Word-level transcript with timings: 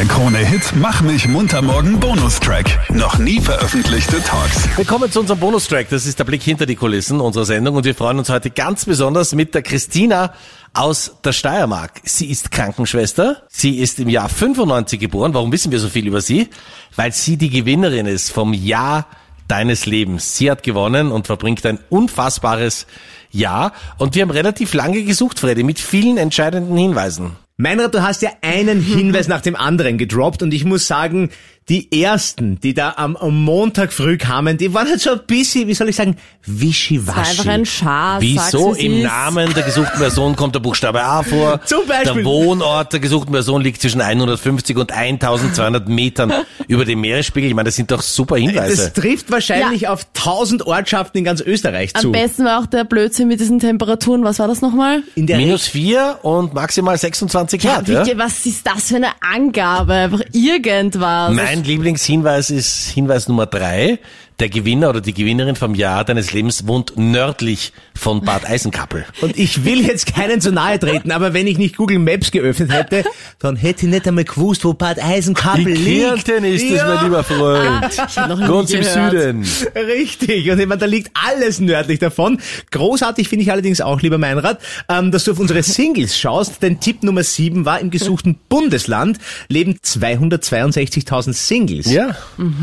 Der 0.00 0.08
Krone-Hit 0.08 0.76
Mach 0.76 1.02
mich 1.02 1.28
munter 1.28 1.60
morgen 1.60 2.00
Bonustrack. 2.00 2.64
Noch 2.88 3.18
nie 3.18 3.38
veröffentlichte 3.38 4.22
Talks. 4.22 4.66
Willkommen 4.78 5.12
zu 5.12 5.20
unserem 5.20 5.40
Bonustrack. 5.40 5.90
Das 5.90 6.06
ist 6.06 6.18
der 6.18 6.24
Blick 6.24 6.42
hinter 6.42 6.64
die 6.64 6.74
Kulissen 6.74 7.20
unserer 7.20 7.44
Sendung 7.44 7.76
und 7.76 7.84
wir 7.84 7.94
freuen 7.94 8.18
uns 8.18 8.30
heute 8.30 8.48
ganz 8.48 8.86
besonders 8.86 9.34
mit 9.34 9.54
der 9.54 9.60
Christina 9.60 10.32
aus 10.72 11.16
der 11.22 11.34
Steiermark. 11.34 12.00
Sie 12.02 12.30
ist 12.30 12.50
Krankenschwester. 12.50 13.42
Sie 13.50 13.78
ist 13.78 14.00
im 14.00 14.08
Jahr 14.08 14.30
95 14.30 14.98
geboren. 14.98 15.34
Warum 15.34 15.52
wissen 15.52 15.70
wir 15.70 15.78
so 15.78 15.90
viel 15.90 16.06
über 16.06 16.22
sie? 16.22 16.48
Weil 16.96 17.12
sie 17.12 17.36
die 17.36 17.50
Gewinnerin 17.50 18.06
ist 18.06 18.32
vom 18.32 18.54
Jahr 18.54 19.06
deines 19.48 19.84
Lebens. 19.84 20.34
Sie 20.34 20.50
hat 20.50 20.62
gewonnen 20.62 21.12
und 21.12 21.26
verbringt 21.26 21.66
ein 21.66 21.78
unfassbares 21.90 22.86
Jahr. 23.30 23.74
Und 23.98 24.14
wir 24.14 24.22
haben 24.22 24.30
relativ 24.30 24.72
lange 24.72 25.02
gesucht, 25.02 25.38
Freddy, 25.38 25.62
mit 25.62 25.78
vielen 25.78 26.16
entscheidenden 26.16 26.78
Hinweisen. 26.78 27.36
Meinrad, 27.60 27.94
du 27.94 28.02
hast 28.02 28.22
ja 28.22 28.30
einen 28.40 28.80
Hinweis 28.82 29.28
nach 29.28 29.42
dem 29.42 29.54
anderen 29.54 29.98
gedroppt 29.98 30.42
und 30.42 30.54
ich 30.54 30.64
muss 30.64 30.86
sagen, 30.86 31.28
die 31.70 32.02
ersten, 32.02 32.58
die 32.58 32.74
da 32.74 32.94
am, 32.96 33.16
am 33.16 33.44
Montag 33.44 33.92
früh 33.92 34.18
kamen, 34.18 34.58
die 34.58 34.74
waren 34.74 34.88
halt 34.88 35.00
so 35.00 35.12
ein 35.12 35.20
bisschen, 35.24 35.68
wie 35.68 35.74
soll 35.74 35.88
ich 35.88 35.94
sagen, 35.94 36.16
wischiwaschi. 36.44 37.30
Einfach 37.30 37.46
ein 37.46 37.64
Schatz. 37.64 38.20
Wieso 38.20 38.74
im 38.74 38.98
ist. 38.98 39.04
Namen 39.04 39.54
der 39.54 39.62
gesuchten 39.62 40.00
Person 40.00 40.34
kommt 40.34 40.56
der 40.56 40.60
Buchstabe 40.60 41.00
A 41.00 41.22
vor? 41.22 41.60
Zum 41.66 41.86
Beispiel. 41.86 42.22
Der 42.22 42.24
Wohnort 42.24 42.92
der 42.92 42.98
gesuchten 42.98 43.32
Person 43.32 43.62
liegt 43.62 43.80
zwischen 43.80 44.00
150 44.00 44.76
und 44.78 44.90
1200 44.90 45.88
Metern 45.88 46.32
über 46.66 46.84
dem 46.84 47.02
Meeresspiegel. 47.02 47.48
Ich 47.48 47.54
meine, 47.54 47.68
das 47.68 47.76
sind 47.76 47.92
doch 47.92 48.02
super 48.02 48.36
Hinweise. 48.36 48.76
Das 48.76 48.92
trifft 48.92 49.30
wahrscheinlich 49.30 49.86
auf 49.86 50.08
1000 50.16 50.66
Ortschaften 50.66 51.18
in 51.18 51.24
ganz 51.24 51.40
Österreich 51.40 51.94
Am 51.94 52.02
zu. 52.02 52.10
besten 52.10 52.44
war 52.44 52.60
auch 52.60 52.66
der 52.66 52.82
Blödsinn 52.82 53.28
mit 53.28 53.38
diesen 53.38 53.60
Temperaturen. 53.60 54.24
Was 54.24 54.40
war 54.40 54.48
das 54.48 54.60
nochmal? 54.60 55.04
In 55.14 55.28
der 55.28 55.36
Minus 55.36 55.68
4 55.68 56.18
und 56.22 56.52
maximal 56.52 56.98
26 56.98 57.62
Grad. 57.62 57.86
Ja, 57.86 58.04
Wie, 58.04 58.18
was 58.18 58.44
ist 58.44 58.66
das 58.66 58.88
für 58.88 58.96
eine 58.96 59.10
Angabe? 59.20 59.92
Einfach 59.92 60.22
irgendwas. 60.32 61.30
Mein 61.60 61.66
Lieblingshinweis 61.68 62.48
ist 62.48 62.88
Hinweis 62.88 63.28
Nummer 63.28 63.44
3. 63.44 63.98
Der 64.38 64.48
Gewinner 64.48 64.88
oder 64.88 65.02
die 65.02 65.12
Gewinnerin 65.12 65.54
vom 65.54 65.74
Jahr 65.74 66.02
deines 66.02 66.32
Lebens 66.32 66.66
wohnt 66.66 66.94
nördlich 66.96 67.74
von 67.94 68.22
Bad 68.22 68.48
Eisenkappel. 68.48 69.04
Und 69.20 69.38
ich 69.38 69.66
will 69.66 69.84
jetzt 69.86 70.14
keinen 70.14 70.40
zu 70.40 70.50
nahe 70.50 70.78
treten, 70.78 71.10
aber 71.12 71.34
wenn 71.34 71.46
ich 71.46 71.58
nicht 71.58 71.76
Google 71.76 71.98
Maps 71.98 72.30
geöffnet 72.30 72.72
hätte, 72.72 73.04
dann 73.38 73.56
hätte 73.56 73.84
ich 73.84 73.92
nicht 73.92 74.08
einmal 74.08 74.24
gewusst, 74.24 74.64
wo 74.64 74.72
Bad 74.72 74.98
Eisenkappel 74.98 75.68
In 75.68 75.84
liegt. 75.84 76.24
Kärnten 76.24 76.44
ist 76.46 76.62
Ja. 76.64 76.86
mein 76.86 77.04
lieber 77.04 77.22
Freund. 77.22 77.94
Ganz 78.16 78.70
im. 78.70 78.82
Süden. 78.82 79.46
Richtig. 79.74 80.50
Und 80.50 80.58
ich 80.58 80.66
meine, 80.66 80.78
da 80.80 80.86
liegt 80.86 81.10
alles 81.28 81.60
nördlich 81.60 81.98
davon. 81.98 82.40
Großartig 82.70 83.28
finde 83.28 83.42
ich 83.42 83.52
allerdings 83.52 83.82
auch, 83.82 84.00
lieber 84.00 84.16
Meinrad, 84.16 84.58
ähm, 84.88 85.10
dass 85.10 85.24
du 85.24 85.32
auf 85.32 85.38
unsere 85.38 85.62
Singles 85.62 86.18
schaust, 86.18 86.62
denn 86.62 86.80
Tipp 86.80 87.02
Nummer 87.02 87.24
7 87.24 87.66
war, 87.66 87.78
im 87.78 87.90
gesuchten 87.90 88.38
Bundesland 88.48 89.18
leben 89.48 89.76
262.000 89.84 91.34
Singles. 91.50 91.90
Ja. 91.90 92.14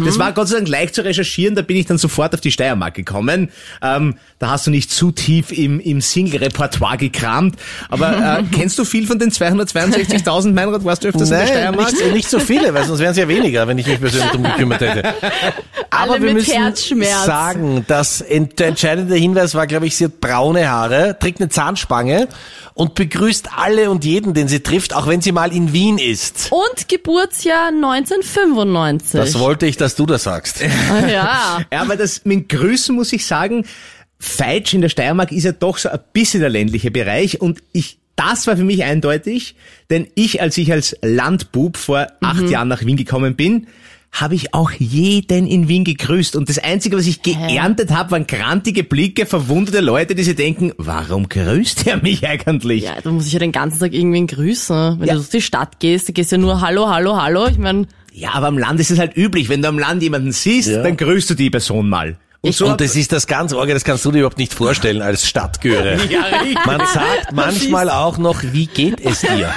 Das 0.05 0.17
war 0.17 0.31
Gott 0.31 0.47
sei 0.47 0.55
Dank 0.55 0.69
leicht 0.69 0.95
zu 0.95 1.03
recherchieren, 1.03 1.55
da 1.55 1.61
bin 1.61 1.75
ich 1.75 1.87
dann 1.87 1.97
sofort 1.97 2.33
auf 2.33 2.39
die 2.39 2.53
Steiermark 2.53 2.93
gekommen. 2.93 3.49
Ähm, 3.81 4.15
da 4.39 4.51
hast 4.51 4.65
du 4.65 4.71
nicht 4.71 4.91
zu 4.91 5.11
tief 5.11 5.51
im, 5.51 5.81
im 5.81 5.99
Single-Repertoire 5.99 6.95
gekramt. 6.95 7.57
Aber 7.89 8.39
äh, 8.39 8.43
kennst 8.55 8.79
du 8.79 8.85
viel 8.85 9.05
von 9.05 9.19
den 9.19 9.29
262.000, 9.29 10.53
Meinrad? 10.53 10.85
Warst 10.85 11.03
du 11.03 11.09
öfters 11.09 11.23
in 11.23 11.29
der 11.31 11.39
Nein, 11.39 11.47
Steiermark? 11.49 11.91
nicht, 11.91 12.13
nicht 12.13 12.29
so 12.29 12.39
viele, 12.39 12.73
weil 12.73 12.85
sonst 12.85 12.99
wären 12.99 13.11
es 13.11 13.17
ja 13.17 13.27
weniger, 13.27 13.67
wenn 13.67 13.77
ich 13.77 13.87
mich 13.87 13.99
persönlich 13.99 14.31
drum 14.31 14.43
gekümmert 14.43 14.79
hätte. 14.79 15.03
Aber 15.89 16.13
Alle 16.13 16.21
wir 16.21 16.33
mit 16.33 16.47
müssen 16.47 17.13
sagen, 17.25 17.83
dass 17.87 18.23
der 18.29 18.67
entscheidende 18.67 19.15
Hinweis 19.15 19.53
war, 19.53 19.67
glaube 19.67 19.87
ich, 19.87 19.97
sie 19.97 20.05
hat 20.05 20.21
braune 20.21 20.69
Haare, 20.69 21.17
trägt 21.19 21.41
eine 21.41 21.49
Zahnspange 21.49 22.29
und 22.77 22.93
begrüßt 22.93 23.49
alle 23.57 23.89
und 23.89 24.05
jeden, 24.05 24.35
den 24.35 24.47
sie 24.47 24.59
trifft, 24.59 24.95
auch 24.95 25.07
wenn 25.07 25.19
sie 25.21 25.31
mal 25.31 25.51
in 25.51 25.73
Wien 25.73 25.97
ist. 25.97 26.51
Und 26.51 26.87
Geburtsjahr 26.87 27.69
1995. 27.69 28.66
Das 29.17 29.39
wollte 29.39 29.65
ich, 29.65 29.77
dass 29.77 29.95
du 29.95 30.05
das 30.05 30.23
sagst. 30.23 30.61
Ja. 31.09 31.59
Ja, 31.71 31.81
aber 31.81 31.95
das 31.95 32.25
mit 32.25 32.49
Grüßen 32.49 32.95
muss 32.95 33.13
ich 33.13 33.25
sagen, 33.25 33.65
Feitsch 34.19 34.73
in 34.73 34.81
der 34.81 34.89
Steiermark 34.89 35.31
ist 35.31 35.43
ja 35.43 35.51
doch 35.51 35.77
so 35.77 35.89
ein 35.89 35.99
bisschen 36.13 36.39
der 36.41 36.49
ländliche 36.49 36.91
Bereich 36.91 37.39
und 37.41 37.61
ich 37.71 37.99
das 38.15 38.47
war 38.47 38.57
für 38.57 38.63
mich 38.63 38.83
eindeutig, 38.83 39.55
denn 39.91 40.07
ich, 40.15 40.41
als 40.41 40.57
ich 40.57 40.71
als 40.71 40.97
Landbub 41.03 41.77
vor 41.77 42.07
acht 42.19 42.49
Jahren 42.49 42.67
nach 42.67 42.83
Wien 42.83 42.97
gekommen 42.97 43.35
bin, 43.35 43.67
habe 44.11 44.33
ich 44.33 44.55
auch 44.55 44.71
jeden 44.71 45.45
in 45.45 45.67
Wien 45.67 45.83
gegrüßt. 45.83 46.35
Und 46.35 46.49
das 46.49 46.57
Einzige, 46.57 46.97
was 46.97 47.05
ich 47.05 47.21
geerntet 47.21 47.91
habe, 47.91 48.09
waren 48.09 48.25
grantige 48.25 48.83
Blicke, 48.83 49.27
verwunderte 49.27 49.81
Leute, 49.81 50.15
die 50.15 50.23
sich 50.23 50.35
denken, 50.35 50.71
warum 50.77 51.29
grüßt 51.29 51.85
er 51.85 51.97
mich 52.01 52.27
eigentlich? 52.27 52.85
Ja, 52.85 52.95
da 53.03 53.11
muss 53.11 53.27
ich 53.27 53.33
ja 53.33 53.39
den 53.39 53.51
ganzen 53.51 53.79
Tag 53.81 53.93
irgendwen 53.93 54.25
grüßen. 54.25 54.99
Wenn 54.99 55.07
Ja. 55.07 55.13
du 55.13 55.19
durch 55.19 55.29
die 55.29 55.41
Stadt 55.41 55.79
gehst, 55.79 56.09
da 56.09 56.13
gehst 56.13 56.31
du 56.31 56.37
ja 56.37 56.41
nur 56.41 56.61
Hallo, 56.61 56.87
Hallo, 56.89 57.21
Hallo. 57.21 57.45
Ich 57.47 57.59
meine, 57.59 57.85
Ja, 58.17 58.31
aber 58.33 58.47
am 58.47 58.57
Land 58.57 58.79
ist 58.79 58.89
es 58.89 58.97
halt 58.97 59.15
üblich. 59.15 59.47
Wenn 59.47 59.61
du 59.61 59.67
am 59.67 59.77
Land 59.77 60.01
jemanden 60.01 60.31
siehst, 60.31 60.69
Ja. 60.69 60.81
dann 60.81 60.97
grüßt 60.97 61.29
du 61.29 61.35
die 61.35 61.51
Person 61.51 61.87
mal. 61.87 62.17
Und 62.47 62.55
so 62.55 62.67
Und 62.67 62.81
das 62.81 62.95
ist 62.95 63.11
das 63.11 63.27
ganz 63.27 63.53
Orge, 63.53 63.73
das 63.73 63.83
kannst 63.83 64.05
du 64.05 64.11
dir 64.11 64.19
überhaupt 64.19 64.37
nicht 64.37 64.53
vorstellen 64.53 65.01
als 65.01 65.27
Stadtgöre. 65.27 65.97
ja. 66.09 66.25
Man 66.65 66.79
sagt 66.79 67.31
manchmal 67.33 67.89
auch 67.89 68.17
noch, 68.17 68.41
wie 68.43 68.65
geht 68.67 68.99
es 69.01 69.21
dir? 69.21 69.29
ja. 69.39 69.53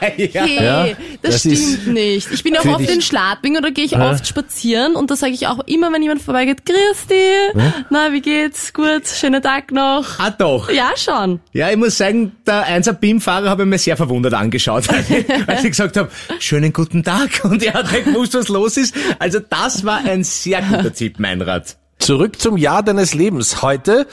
hey, 0.00 0.30
Ja, 0.32 0.86
das, 1.22 1.42
das 1.42 1.42
stimmt 1.42 1.86
nicht. 1.88 2.28
Ich 2.32 2.42
bin 2.42 2.56
auch 2.56 2.62
für 2.62 2.70
oft 2.70 2.80
dich- 2.80 2.90
in 2.90 3.00
Schladming 3.02 3.56
und 3.56 3.62
da 3.62 3.70
gehe 3.70 3.84
ich 3.84 3.96
oft 3.96 4.26
spazieren 4.26 4.94
und 4.96 5.10
da 5.10 5.16
sage 5.16 5.32
ich 5.32 5.46
auch 5.46 5.60
immer, 5.66 5.92
wenn 5.92 6.02
jemand 6.02 6.22
vorbeigeht, 6.22 6.64
grüß 6.66 7.06
dich, 7.08 7.62
na, 7.90 8.12
wie 8.12 8.20
geht's, 8.20 8.72
gut, 8.72 9.06
schönen 9.06 9.42
Tag 9.42 9.72
noch. 9.72 10.18
Ah, 10.18 10.30
doch. 10.30 10.70
Ja, 10.70 10.90
schon. 10.96 11.40
Ja, 11.52 11.70
ich 11.70 11.76
muss 11.76 11.96
sagen, 11.98 12.32
der 12.46 12.66
1er 12.66 12.92
BIM-Fahrer 12.92 13.48
habe 13.50 13.62
ich 13.64 13.68
mir 13.68 13.78
sehr 13.78 13.96
verwundert 13.96 14.34
angeschaut, 14.34 14.88
weil 15.46 15.56
ich, 15.56 15.62
gesagt 15.70 15.96
habe, 15.96 16.10
schönen 16.38 16.72
guten 16.72 17.02
Tag 17.02 17.44
und 17.44 17.62
er 17.62 17.74
hat 17.74 17.92
nicht 17.92 18.04
gewusst, 18.06 18.34
was 18.34 18.48
los 18.48 18.76
ist. 18.76 18.94
Also 19.18 19.38
das 19.40 19.84
war 19.84 19.98
ein 20.04 20.24
sehr 20.24 20.62
guter 20.62 20.92
Tipp, 20.92 21.18
Meinrad. 21.18 21.76
Zurück 22.00 22.40
zum 22.40 22.56
Jahr 22.56 22.82
deines 22.82 23.12
Lebens. 23.14 23.60
Heute, 23.62 24.06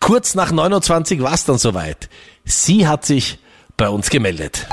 kurz 0.00 0.34
nach 0.34 0.50
29, 0.50 1.22
war 1.22 1.34
es 1.34 1.44
dann 1.44 1.58
soweit. 1.58 2.08
Sie 2.44 2.88
hat 2.88 3.04
sich 3.04 3.38
bei 3.76 3.88
uns 3.90 4.08
gemeldet. 4.08 4.66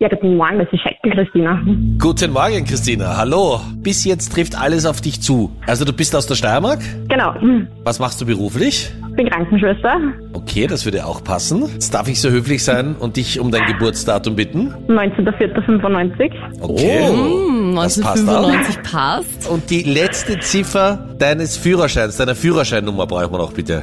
Ja, 0.00 0.08
guten 0.08 0.36
Morgen, 0.36 0.58
das 0.58 0.68
ist 0.72 0.80
Scheckel, 0.80 1.12
Christina. 1.12 1.60
Guten 1.98 2.32
Morgen, 2.32 2.64
Christina. 2.64 3.16
Hallo. 3.16 3.60
Bis 3.76 4.04
jetzt 4.04 4.32
trifft 4.32 4.56
alles 4.56 4.86
auf 4.86 5.00
dich 5.00 5.20
zu. 5.20 5.50
Also 5.66 5.84
du 5.84 5.92
bist 5.92 6.14
aus 6.14 6.26
der 6.26 6.34
Steiermark? 6.34 6.80
Genau, 7.08 7.34
hm, 7.34 7.68
Was 7.84 7.98
machst 8.00 8.20
du 8.20 8.26
beruflich? 8.26 8.90
Bin 9.18 9.28
Krankenschwester, 9.28 9.96
Okay, 10.32 10.66
das 10.66 10.84
würde 10.86 11.04
auch 11.04 11.22
passen. 11.22 11.64
Jetzt 11.74 11.92
darf 11.92 12.08
ich 12.08 12.20
so 12.20 12.30
höflich 12.30 12.64
sein 12.64 12.94
und 12.98 13.16
dich 13.16 13.38
um 13.40 13.50
dein 13.50 13.66
Geburtsdatum 13.66 14.34
bitten? 14.36 14.72
19.04.95. 14.88 16.32
Okay. 16.60 17.00
Hm, 17.06 17.74
Das 17.76 18.00
passt 18.00 18.28
auch. 18.28 18.48
1995 18.48 18.82
passt. 18.90 19.50
Und 19.50 19.68
die 19.70 19.82
letzte 19.82 20.38
Ziffer 20.38 21.08
deines 21.18 21.56
Führerscheins, 21.56 22.16
deiner 22.16 22.34
Führerscheinnummer 22.34 23.06
brauchen 23.06 23.32
wir 23.32 23.38
noch 23.38 23.52
bitte. 23.52 23.82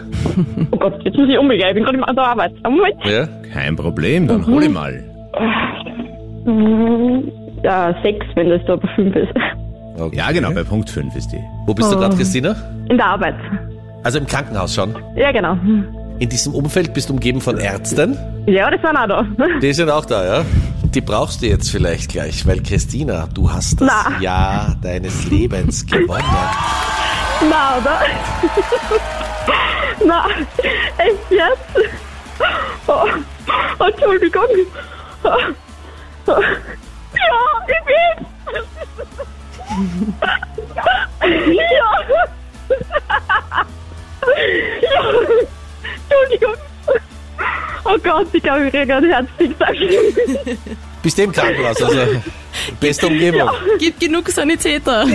Oh 0.71 0.77
Gott, 0.77 0.99
jetzt 1.03 1.17
muss 1.17 1.29
ich 1.29 1.37
umgehen, 1.37 1.61
ich 1.67 1.73
bin 1.75 1.83
gerade 1.83 2.07
an 2.07 2.15
der 2.15 2.25
Arbeit. 2.25 2.53
Einen 2.63 2.75
Moment. 2.77 2.95
Ja? 3.05 3.27
Kein 3.53 3.75
Problem, 3.75 4.27
dann 4.27 4.45
hol 4.47 4.63
ich 4.63 4.69
mal. 4.69 5.03
Hm, 6.45 7.31
Ja, 7.63 7.95
sechs, 8.03 8.25
wenn 8.35 8.49
das 8.49 8.61
da 8.67 8.75
bei 8.75 8.87
fünf 8.95 9.15
ist. 9.15 9.33
Okay. 9.97 10.17
Ja, 10.17 10.31
genau, 10.31 10.51
bei 10.51 10.63
Punkt 10.63 10.89
5 10.89 11.15
ist 11.15 11.31
die. 11.31 11.39
Wo 11.65 11.73
bist 11.73 11.91
du 11.91 11.95
gerade, 11.97 12.15
Christina? 12.17 12.53
In 12.89 12.97
der 12.97 13.05
Arbeit. 13.07 13.35
Also 14.05 14.19
im 14.19 14.27
Krankenhaus 14.27 14.75
schon. 14.75 14.95
Ja, 15.15 15.31
genau. 15.31 15.57
In 16.19 16.29
diesem 16.29 16.53
Umfeld 16.53 16.93
bist 16.93 17.09
du 17.09 17.13
umgeben 17.13 17.41
von 17.41 17.57
Ärzten. 17.57 18.15
Ja, 18.45 18.69
das 18.69 18.83
waren 18.83 18.95
auch 18.97 19.07
da. 19.07 19.25
Die 19.63 19.73
sind 19.73 19.89
auch 19.89 20.05
da, 20.05 20.23
ja? 20.23 20.45
Die 20.83 21.01
brauchst 21.01 21.41
du 21.41 21.47
jetzt 21.47 21.71
vielleicht 21.71 22.11
gleich, 22.11 22.45
weil 22.45 22.61
Christina, 22.61 23.27
du 23.33 23.51
hast 23.51 23.81
das 23.81 23.87
Na. 23.87 24.19
Jahr 24.19 24.75
deines 24.79 25.25
Lebens 25.31 25.83
gewonnen. 25.87 26.23
Na, 27.49 27.77
oder? 27.79 27.99
Na, 30.05 30.27
echt 30.99 31.31
jetzt? 31.31 31.89
Oh, 32.85 33.07
Entschuldigung. 33.83 34.43
Oh, 35.23 35.29
oh. 36.27 36.31
Ja, 36.31 37.41
ich 37.67 37.81
bin. 37.87 38.25
Ja. 41.55 41.91
Ja. 44.81 45.11
Entschuldigung. 46.09 46.55
Oh 47.83 47.97
Gott, 48.03 48.27
ich 48.33 48.41
glaube, 48.41 48.65
ich 48.65 48.71
kriege 48.73 48.95
einen 48.95 49.11
Herzdicksack. 49.11 49.75
Bist 51.03 51.17
du 51.17 51.23
im 51.23 51.31
Krankenhaus, 51.31 51.81
also 51.83 52.21
beste 52.79 53.07
Umgebung. 53.07 53.49
Gibt 53.77 53.99
genug 53.99 54.27
Sanitäter. 54.29 55.05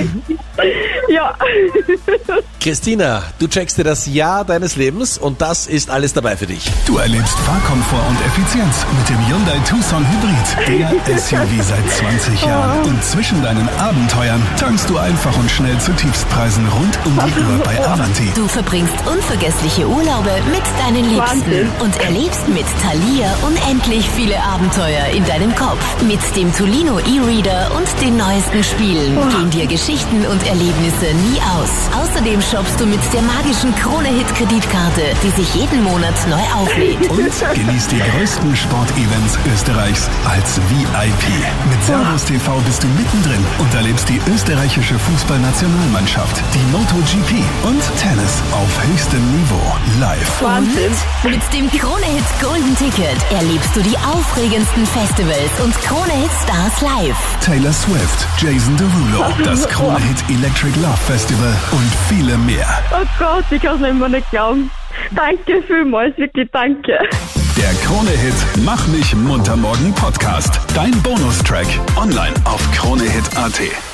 Ja. 1.11 1.35
Christina, 2.61 3.23
du 3.41 3.49
checkst 3.49 3.79
dir 3.79 3.85
das 3.85 4.07
Jahr 4.07 4.45
deines 4.45 4.77
Lebens 4.77 5.19
und 5.19 5.41
das 5.41 5.67
ist 5.67 5.91
alles 5.91 6.13
dabei 6.13 6.37
für 6.37 6.47
dich. 6.47 6.71
Du 6.87 6.99
erlebst 6.99 7.37
Fahrkomfort 7.41 8.03
und 8.09 8.21
Effizienz 8.27 8.87
mit 8.97 9.09
dem 9.09 9.27
Hyundai 9.27 9.59
Tucson 9.69 10.07
Hybrid, 10.07 10.79
der 11.09 11.19
SUV 11.19 11.63
seit 11.63 11.91
20 11.91 12.43
Jahren. 12.43 12.85
Und 12.85 13.03
zwischen 13.03 13.43
deinen 13.43 13.69
Abenteuern 13.81 14.41
tankst 14.59 14.89
du 14.89 14.99
einfach 14.99 15.37
und 15.37 15.51
schnell 15.51 15.79
zu 15.79 15.93
Tiefstpreisen 15.95 16.65
rund 16.69 16.99
um 17.07 17.19
die 17.27 17.41
Uhr 17.41 17.59
bei 17.65 17.81
Avanti. 17.89 18.31
Du 18.37 18.47
verbringst 18.47 18.95
unvergessliche 19.07 19.89
Urlaube 19.89 20.31
mit 20.53 20.63
deinen 20.79 21.09
Liebsten 21.11 21.41
Wahnsinn. 21.41 21.69
und 21.81 22.01
erlebst 22.03 22.47
mit 22.49 22.67
Thalia 22.83 23.35
unendlich 23.43 24.09
viele 24.11 24.39
Abenteuer 24.41 25.07
in 25.07 25.25
deinem 25.25 25.55
Kopf. 25.57 25.83
Mit 26.03 26.21
dem 26.37 26.55
Tolino 26.55 26.99
E-Reader 27.01 27.73
und 27.77 28.01
den 28.01 28.17
neuesten 28.17 28.63
Spielen 28.63 29.19
gehen 29.31 29.51
dir 29.51 29.67
Geschichten 29.67 30.27
und 30.27 30.47
Erlebnisse 30.47 31.00
nie 31.07 31.41
aus. 31.57 31.71
Außerdem 31.97 32.43
shoppst 32.43 32.79
du 32.79 32.85
mit 32.85 33.01
der 33.13 33.23
magischen 33.23 33.75
Krone-Hit-Kreditkarte, 33.75 35.03
die 35.25 35.31
sich 35.31 35.55
jeden 35.55 35.83
Monat 35.83 36.15
neu 36.29 36.43
auflädt. 36.55 37.09
Und 37.09 37.19
genieß 37.55 37.87
die 37.89 37.99
größten 37.99 38.55
Sportevents 38.55 39.39
Österreichs 39.51 40.11
als 40.29 40.61
VIP. 40.69 41.25
Mit 41.71 41.85
Servus 41.85 42.25
TV 42.25 42.61
bist 42.67 42.83
du 42.83 42.89
mittendrin 42.89 43.45
und 43.59 43.73
erlebst 43.75 44.09
die 44.11 44.21
österreichische 44.31 44.99
Fußballnationalmannschaft, 44.99 46.43
die 46.55 46.65
MotoGP 46.71 47.33
und 47.65 47.83
Tennis 47.99 48.43
auf 48.53 48.69
höchstem 48.85 49.25
Niveau 49.33 49.63
live. 49.99 50.43
Wahnsinn. 50.43 50.93
Mit 51.25 51.41
dem 51.53 51.71
Krone-Hit 51.71 52.25
Golden 52.43 52.77
Ticket 52.77 53.17
erlebst 53.31 53.75
du 53.75 53.81
die 53.81 53.97
aufregendsten 53.99 54.85
Festivals 54.85 55.61
und 55.65 55.75
Krone-Hit 55.81 56.31
Stars 56.45 56.81
live. 56.83 57.17
Taylor 57.41 57.73
Swift, 57.73 58.27
Jason 58.37 58.77
Derulo, 58.77 59.25
das 59.43 59.67
Krone 59.69 59.99
Hit 60.01 60.23
Electric 60.29 60.79
Love 60.81 60.90
Festival 60.99 61.55
und 61.73 61.91
viele 62.09 62.37
mehr. 62.39 62.67
Oh 62.93 63.05
Gott, 63.19 63.45
ich 63.51 63.63
kann 63.63 63.83
es 63.83 63.89
immer 63.89 64.09
nicht 64.09 64.31
glauben. 64.31 64.71
Danke 65.13 65.63
vielmals, 65.67 66.17
wirklich 66.19 66.49
danke. 66.53 66.99
Der 67.57 67.75
Krone 67.85 68.11
Hit 68.11 68.35
Mach 68.65 68.87
mich 68.89 69.15
munter 69.15 69.57
morgen 69.57 69.93
Podcast. 69.95 70.61
Dein 70.75 70.93
Bonustrack 71.03 71.67
online 71.97 72.35
auf 72.45 72.61
kronehit.at. 72.73 73.90